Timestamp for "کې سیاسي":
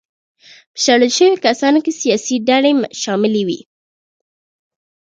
1.85-2.35